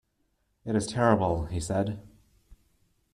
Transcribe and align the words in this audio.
"It 0.65 0.75
is 0.75 0.87
terrible," 0.87 1.45
he 1.45 1.59
said. 1.59 2.01